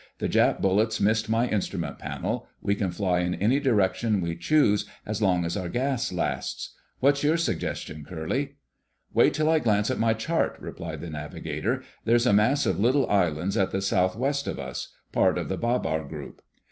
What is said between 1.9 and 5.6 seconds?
panel. We can fly in any direction we choose as long as